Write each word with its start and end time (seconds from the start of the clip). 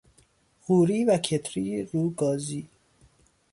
قوری 0.67 1.05
و 1.05 1.17
کتری 1.17 1.83
رو 1.83 2.09
گازی 2.09 2.67